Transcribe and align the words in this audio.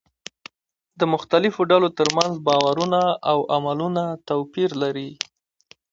د 0.99 1.01
مختلفو 1.13 1.61
ډلو 1.71 1.89
ترمنځ 1.99 2.33
باورونه 2.47 3.01
او 3.31 3.37
عملونه 3.55 4.03
توپير 4.29 4.69
لري. 4.81 5.09